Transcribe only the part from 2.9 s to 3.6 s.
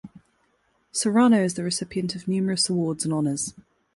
and honors.